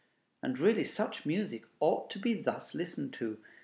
[0.41, 3.37] And really such music ought to be thus listened to.